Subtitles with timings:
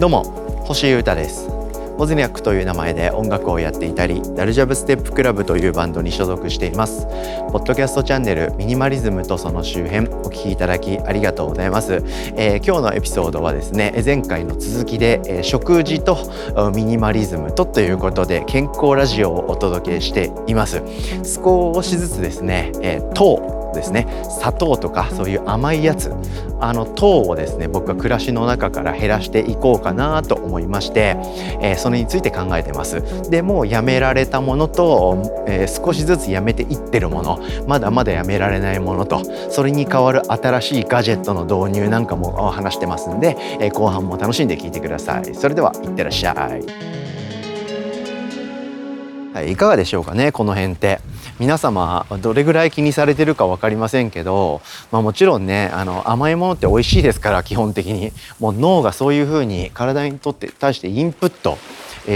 [0.00, 0.24] どうも
[0.64, 1.46] 星優太です。
[1.98, 7.06] オズニャックという名前で音楽をやっていたりダルジャブステップクラブというバンドに所属しています。
[7.52, 12.02] ポッドキャストチャンネルミニマリズムとその周辺お聞きいただきありがとうございます、
[12.34, 16.16] えー、今日のエピソードはですね前回の続きで、えー、食事と
[16.74, 20.82] ミニマリズムとということで健康ラジオをお届けしています。
[21.22, 24.06] 少しずつですね、えー、糖ですね。
[24.28, 26.12] 砂糖とかそういう甘いやつ。
[26.62, 31.16] あの糖をですね僕は暮らしの中から減らしていこうかなと思いまして、
[31.62, 33.30] えー、それについて考えてます。
[33.30, 37.40] でもうやめられたものと、えー、少しずつやめていってるもの。
[37.66, 39.22] まだまだやめられないものと。
[39.50, 45.34] それに代わる新しいガジェットの導入なんかも話してますんで、えー、後半も楽しんで聞いてください。
[45.34, 46.62] それではいってらっしゃい。
[49.32, 51.00] はい、いかがでしょうかねこの辺って。
[51.40, 54.60] 皆様どれぐらい気にされてるか分かりませんけど、
[54.92, 58.12] まあ、もちろんねあの甘いものって美味しいですから基本的に。
[58.38, 61.56] もう脳がそういうふうに体にとって対してインプット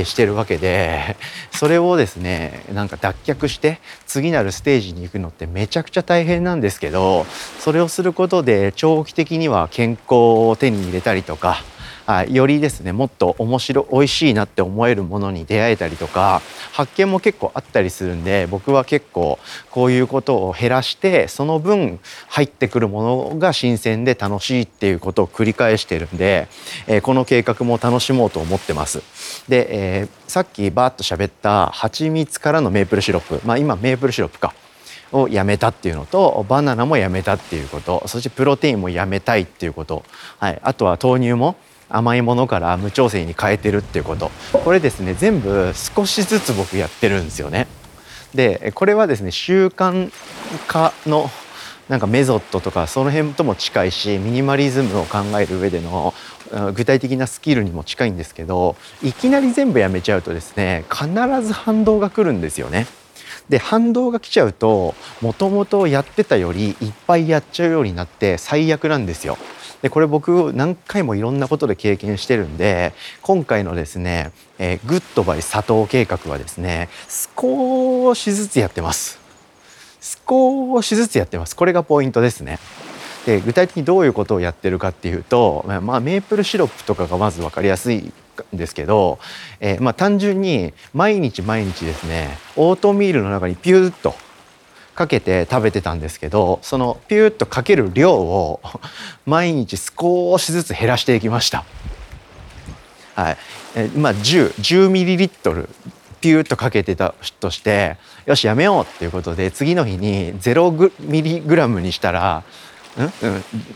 [0.04, 1.16] してるわけで
[1.52, 7.24] それをですねなんか脱却して次なるステージに行くのってめちゃくちゃ大変なんですけど
[7.58, 10.14] それをすることで長期的には健康
[10.48, 11.62] を手に入れたりとか
[12.06, 19.38] あよりですねもっと面白美味しいなって思えるものに出会えたりとか発見も結構あったりするんで僕は結構
[19.70, 26.48] こういうことを減らしてその分入ってくるものが新鮮で楽しいっていうことを繰り返してるんで、
[26.86, 29.02] えー、この計画も楽しもうと思ってます。
[29.48, 34.54] で、えー、さっきバーッと喋った蜂蜜からのメープルシロップまあ今メープルシロップか
[35.12, 40.04] をやめたっていうのとバナナもやめたっていうことそしてプロテインもやめたいっていうこと、
[40.38, 41.56] はい、あとは豆乳も
[41.96, 47.66] 甘いものから無調整に変えてるっていうことこれですね全部少しずつ僕やってるんですよね。
[48.34, 50.10] でこれはですね習慣
[50.66, 51.30] 化の
[51.88, 56.14] なんかメソッドとかその辺とも近いしミニマリズムを考える上での
[56.74, 61.06] 具体的なスキルにも近いんですけどいきなり全部やめちゃうとですね必
[61.42, 62.86] ず反動が来るんですよね。
[63.48, 69.36] で反動が来ちゃうともともとやってたよりいっぱいやっちゃうようになって最悪なんですよ。
[69.84, 76.88] でこれ僕何回もいろんなことで経験してるんで今回のですね、えー、グッドバイ砂糖計画はですね
[77.36, 79.20] 少しずつやってます。
[80.26, 81.54] 少しずつやってます。
[81.54, 82.58] これがポイントですね。
[83.26, 88.12] で具体的にどういうことをやってるかっていうと、まあ、メープルシロップとかがまず分かりやすいん
[88.54, 89.18] ですけど、
[89.60, 94.14] えー、まあ単純に毎日毎日ですねオートミールの中にピューッと
[94.94, 98.60] かけて食べてたんですけどそのピューッとかける量を
[99.26, 101.64] 毎日少しずつ減らしていきました。
[103.14, 103.36] はい、
[103.76, 105.68] えまあ10 10ミリリットル
[106.20, 107.96] ピューッとかけてたとして
[108.26, 112.42] よしやめようっていうことで次の日に0ミリグラムにしたら
[112.98, 113.10] ん、うん、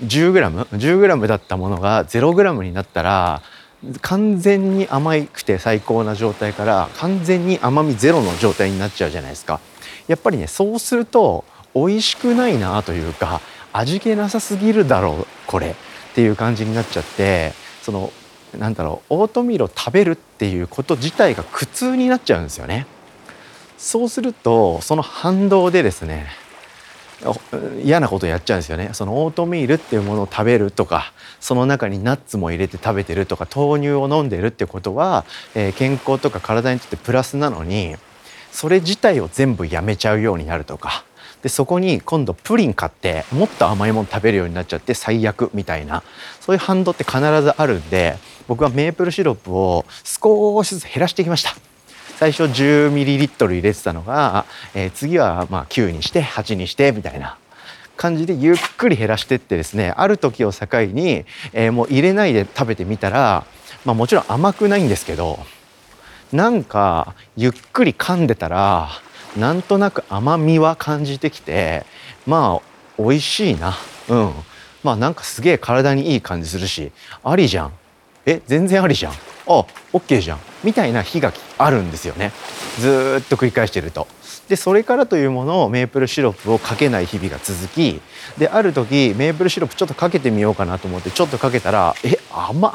[0.06, 3.42] 10グラム？10グラムだったものが0グラムになったら
[4.00, 9.60] 完全に甘くて最高な状態から完全に甘みゼロの状態になっちゃうじゃないですか。
[10.08, 13.40] やっぱりねそうすると美味しくないなというか
[13.72, 15.74] 味気なさすぎるだろうこれっ
[16.14, 17.52] ていう感じになっちゃって
[17.82, 18.12] その
[18.58, 22.86] なんだろうオートミールを食べるっていうこと自体が苦痛になっちゃうんですよね。
[23.76, 26.26] そうするとその反動でですね
[27.82, 35.24] 嫌なことやっちゃうんですよねそのオートミールっていうものを食べるとかその中にナッツも入れて食べてるとか豆乳を飲んでるってことは、
[35.54, 37.96] えー、健康とか体にとってプラスなのに
[38.58, 41.04] それ自体を全部やめちゃうようになるとか。
[41.44, 46.02] でそこに今度プリン買ってもっと甘いもの食べるようになっちゃって最悪みたいな。
[46.40, 48.16] そういう反動って必ずあるんで
[48.48, 51.54] 僕はメープルシロップを少しずつ減らしてきました。
[52.16, 57.38] 最初 10ml 入れてたのが、えー、次はま9にして8にしてみたいな。
[57.96, 63.44] 感じでゆっくり減らしてってですねある時を境に、えー、もう入れないで食べてみたら、
[63.84, 65.38] まあ、もちろん甘くないんですけど
[66.32, 68.88] なんかゆっくり噛んでたら
[69.36, 71.84] なんとなく甘みは感じてきて
[72.26, 72.68] まあ
[72.98, 73.74] 美味しいな。
[74.08, 74.32] うん。
[74.82, 76.92] まあなんかすげえ体にいい感じするし
[77.24, 77.72] ありじゃん。
[78.26, 79.12] え全然ありじゃん。
[79.12, 79.16] あ
[79.46, 79.64] オ
[79.94, 80.38] ッケーじゃん。
[80.64, 82.32] みたいな日があるんですよね。
[82.78, 84.06] ずっと繰り返してると。
[84.48, 88.00] でそれからというものをメープルシロップをかけない日々が続き
[88.38, 92.72] である時メープルシロップちょっとかけてみようかなと思ってちょっとかけたらえ甘っ。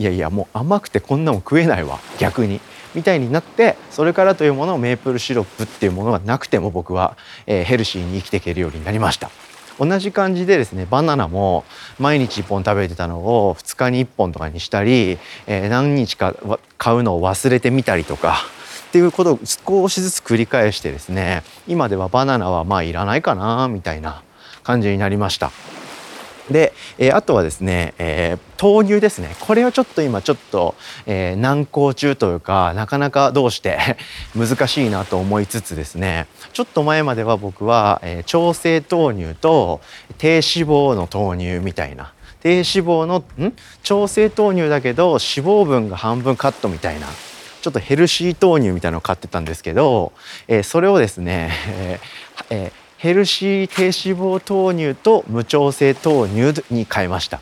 [0.00, 2.62] いやいやもう甘くてこんなも食えないわ逆に
[2.94, 9.30] みたいになってそれからというものをメープルシロップっていうものがなくても僕は、えー、ヘルシーに生きていけるようになりました。
[9.78, 11.64] 同じ感じでですねバナナも
[11.98, 16.34] 毎日1本食べてたのを2日に1本とかにしたり、えー、何日か
[16.78, 18.36] 買うのを忘れてみたりとか
[18.88, 24.22] っていうことを少しずつ繰り返してですね今ではバナナはまあいらないかなみたいな
[24.62, 25.50] 感じになりました。
[26.98, 29.34] えー、あとはですね、えー、豆乳ですね。
[29.40, 30.74] これはちょっと今ちょっと、
[31.06, 33.78] えー、難航中というかなかなかどうして
[34.36, 36.26] 難しいなと思いつつですね。
[36.52, 39.80] ちょっと前までは僕は、えー、調整豆乳と
[40.18, 42.12] 低脂肪の豆乳みたいな。
[42.42, 43.52] 低脂肪のん？
[43.82, 47.06] 調整豆乳だけど脂肪分が半分カットみたいな。
[47.60, 50.12] ちょっとヘルシー豆乳みたいなのを買ってたんですけど、
[50.48, 52.00] えー、それをですね、え
[52.40, 57.40] ーえー、ヘルシー低脂肪豆乳と無調整豆乳に変えました。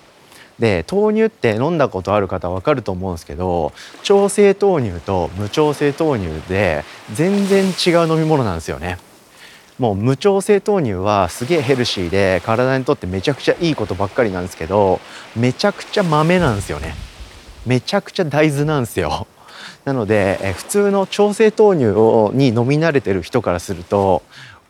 [0.60, 3.72] で豆乳って飲んだことある方わかると思うんですけど
[4.04, 8.98] 調整豆乳と無調整豆乳で全然違う飲み物なんですよね。
[9.80, 15.00] もう無調整豆乳はすげえヘルシーで体にとってめちゃくちゃいいことばっかりなんですけど
[15.34, 16.94] めちゃくちゃ豆なんですよね
[17.66, 19.26] めちゃくちゃ大豆なんですよ
[19.84, 24.22] なのでえ普通の調整豆乳をに飲み慣れてる人からすると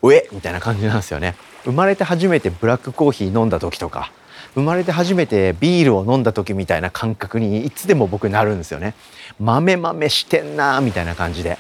[0.03, 1.37] うえみたいな感じなんですよね。
[1.65, 4.13] 生まれて初めてブラックコーヒー飲んだ時とか
[4.55, 8.95] 生まれて初めてビールを飲んだ時みたいな感覚にいつでも僕なるんですよね。
[9.39, 11.59] 豆豆してんなみたいな感じで。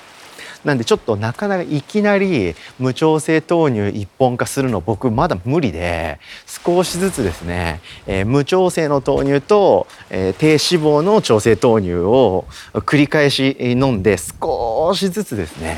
[0.65, 12.45] なんでちょっとなかなかいきなり無調整豆乳一本化するの僕まだ無理で少しずつですね、えー、無調整の豆乳と、えー、低脂肪の調整豆乳を
[12.75, 15.77] 繰り返し飲んで少しずつですね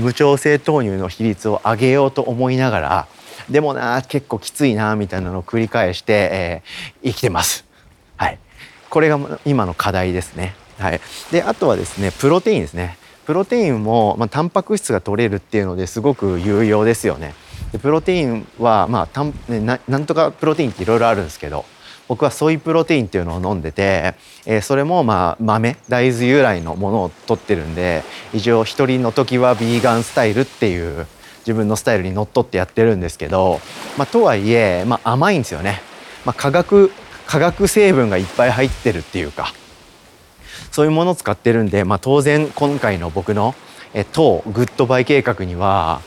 [0.00, 3.08] 無調整豆乳の比率を上げようと思いながら
[3.50, 7.64] でもな結構きついなみたいなのを繰り返して、えー、生きてます。
[8.16, 8.38] はい、
[8.88, 10.54] これが今の課題ですね。
[10.78, 11.00] はい、
[11.30, 12.96] であとはですねプロテインですね。
[13.26, 17.34] プロテインも、まあ、タンパク質が取れるっていうのですごく有用ですよね。
[17.72, 21.64] でプロテインは、まあたん、ななんとかプロテインっていろいろあるんですけど
[22.10, 28.02] 僕はソイプロテインっていうのを飲んでて、えー、それもまあ豆大豆由来のものを取ってるんで
[28.34, 31.06] 一応一人の時はビーガンスタイルっていう
[31.42, 33.60] 自分のスタイルにのっとってやってるんですけど、
[33.96, 35.82] まあ、とはいえ、まあ、甘いんですよね、
[36.24, 36.90] まあ、化学
[37.28, 39.54] 化学成分がいっぱい入ってるっていうか
[40.72, 43.54] そういうものを使ってるんで、まあ、当然今回の僕の
[43.94, 46.00] え当グッドバイ計画には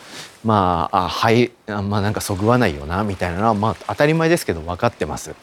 [0.43, 5.33] まああはいまあなんかそぐわないよなみたいなのはまあ当たり前ですけど分かってます。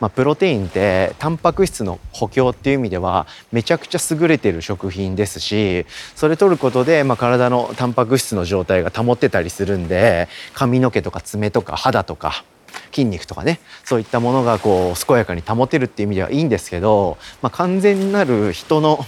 [0.00, 5.86] まあ、プロテインってタンパク質の補強っていう意味ではめちゃくちゃ優れてる食品ですし
[6.16, 12.44] それ取ることで、まあ、体のタンパク質の状態が保ってたりするんで髪の毛とか爪とか肌とか
[12.92, 19.04] 筋肉とかねそういったものがこう健やかに保てるっていう意味ではいいんですけど、まあ、完全なる人の、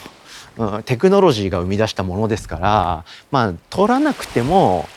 [0.59, 4.89] うん、テクノロジーが生み出したものですからまあ取らなくても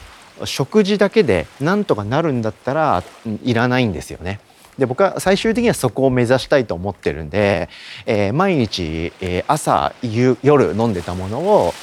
[0.43, 3.03] 食事だけでなんとかなるんだったら
[3.43, 4.41] いらないんですよね。
[4.77, 7.69] で僕は最終的にはそこを目指したいと思ってるんで、
[8.05, 11.73] えー、毎日、えー、朝夜飲んでたものを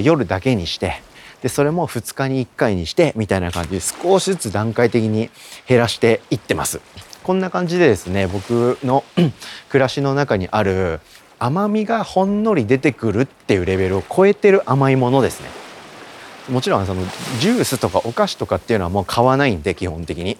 [0.00, 1.02] 夜だけにして
[1.42, 5.30] でそれも2日に1回にしてみたいな感じで少しずつ段階的に
[5.66, 6.80] 減らしていってます。
[7.24, 9.04] こんな感じでですね僕の
[9.70, 11.00] 暮らしの中にある
[11.38, 15.48] 甘みがほんのり出てくるっていうレベルを超えてる甘いものですね。
[16.48, 17.02] もちろんその
[17.40, 20.38] ジュースとかお菓子とかっていうのはもう買わないんで基本的に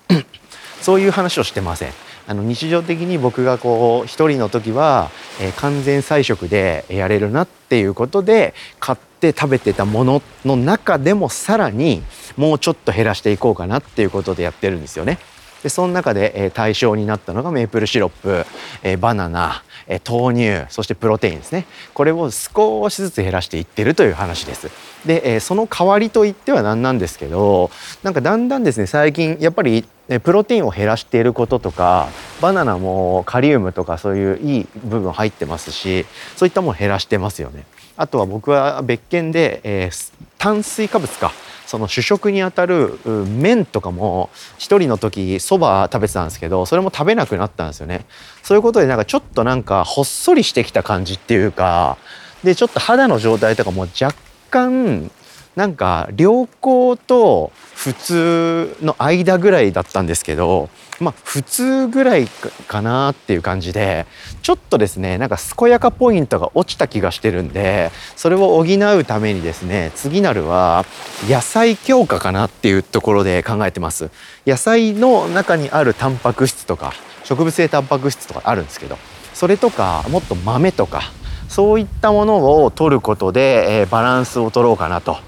[0.82, 1.92] そういう話をしてません。
[2.26, 12.02] あの日常的に僕がこう一人の時は、えー、完全菜食でやれるなっていうことで買って食べてたものの中でもさらに
[12.36, 15.18] もうちょっと減らしていこうかなっていうことでやってるんですよね。
[15.62, 18.44] でその中で、え、対象になったのがメープルシロップ、
[18.82, 24.70] え、バナナ、え、豆乳そしてプロテインですねこれを少しずつ減らしていってるという話です。
[25.06, 27.70] で、え、その代わりといっては何なんですけど
[28.02, 29.84] なんかだんだんですね最近やっぱり
[30.22, 32.08] プロテインを減らしていることとか
[32.40, 37.64] バナナもカリウムとかそういういい部分入ってますしそういったもの減らしてますよね。
[37.96, 41.32] あとは僕は別件で、えー、炭水化物か
[41.72, 48.04] その主食にあたる麺とかも一人の時そば食べてたんですけどそれも食べなくなったんですよね。
[48.42, 51.96] そういうことでなんかちょっとなんかほっそりしてきた感じっていうか
[52.44, 54.14] でちょっと肌の状態とかも若
[54.50, 55.10] 干
[55.56, 62.26] なんか良好と普通の間ぐらいだったんですけどまあ普通ぐらい
[62.68, 64.06] かなっていう感じで
[64.40, 70.86] ちょっとですねなんか健やかポイントが落ちた気がしてるんでそれを補うためにですね次なるは
[71.28, 74.10] 野菜強化かなっていうところで考えてます。
[74.46, 76.92] 野菜の中にあるタンパク質とか
[77.24, 78.98] 植物性タンパク質とかあるんですけど
[79.34, 81.02] それとかもっと豆とか
[81.48, 85.18] そういったものを取ることで、えー、バランスを取ろうかなと。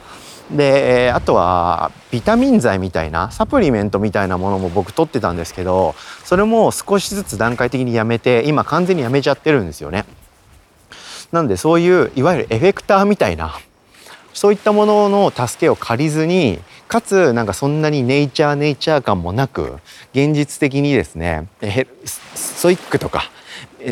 [0.57, 5.95] であとはビタミン剤みたいなサプリメントみたいなものも僕取ってたんですけど
[6.25, 10.05] それも少しずつ段階的にやめて今完全にやめちゃってるんですよね。
[11.33, 13.59] なんでそういういわゆるエフェクターみたいな
[14.33, 19.79] そういったものの助けを借りずにかつなんかそんなにネイチャーネイチャー感もなく
[20.13, 21.49] 現実的にですね
[22.05, 23.31] ストイックとか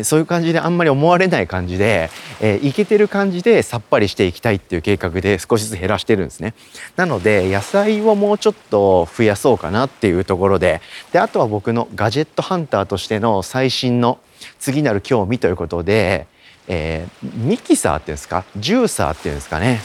[0.03, 2.09] そういう感じであんまり思われない感じで、
[2.41, 6.53] え、いけてる感じでさっぱりしていきたいっていう計画で少しずつ減らしてるんですね。
[6.95, 10.81] なので野菜をもうちょっと増やそうかなっていうところで
[11.11, 14.19] であとは僕のガジェットハンターとしての最新の
[14.59, 16.27] 次なる興味ということで、
[16.67, 18.45] えー、ミキサーっていうんですか？
[18.57, 19.81] ジューサーっていうんですかね？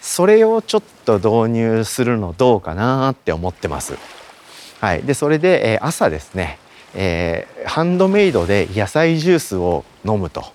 [0.00, 3.96] それをちょっと導入するのどうかなって思ってます。
[4.80, 6.58] はい、でそれで、えー、朝ですね
[6.94, 10.53] えー、ハンドメイドで野菜ジュースを飲むと。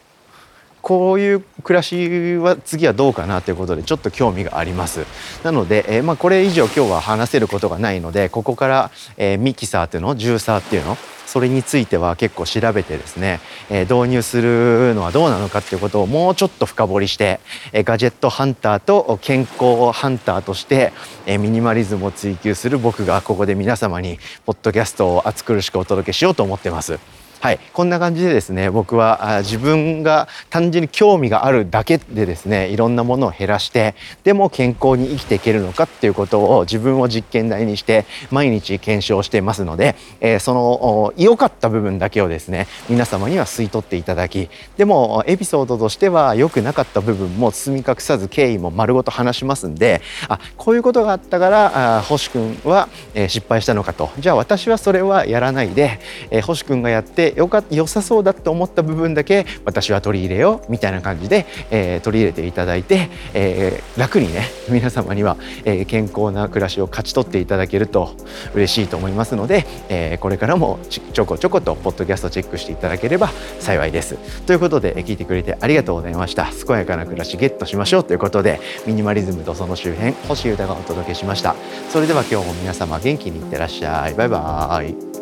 [0.90, 5.06] こういう暮らしは次はどうかなということでちょっと興味があります
[5.44, 17.40] なので、えー、まあ、これ以上今日は話せることがないのでここから、え、ミキサーっていうのジューサーっていうのそれについては結構調べてですね、えー、導入するのはどうなのかっていうことをもうちょっと深掘りして、
[17.72, 20.92] えー、ガジェットハンターと健康ハンターとして、
[21.28, 24.18] えー、ミニマリズムを追求する僕がここで皆様に
[24.48, 26.98] ポッドキャストを熱苦しくお届けしようと思ってます。
[27.42, 54.10] はい、こんな感じでですね僕は自分が単純に興味があるだけでですねいろんなものを減らしてでも健康に生きていけるのかっていうことを自分を実験台にして毎日検証してますので、えー、その良かった部分だけをですね皆様には吸い取っていただきでもエピソードとしては良くなかった部分も包み隠さず経緯も丸ごと話しますんであこういうことがあったからあ星君は、え、失敗したのかと。
[54.20, 56.00] じゃあ私はそれはやらないで、
[56.32, 68.16] えー、星君がやってよか良さそうだと思った部分だけ私は取り入れようみたいな感じで、えー、取り入れていただいて、えー、楽にね皆様には、えー、健康な暮らしを勝ち取っていただけると
[68.54, 74.18] 嬉しいと思いますので、えー、これからもちょこちょことポッドキャストチェックしていただければ幸いです。
[74.46, 76.50] ということで聞いてくれてありがとうございました。
[76.68, 81.56] 健やかな暮らしゲットしましょうということでミニマリズムとその周辺星歌がお届けしました。
[81.90, 84.14] それでは今日も皆様元気にいってらっしゃい。
[84.14, 85.19] バイバーイ。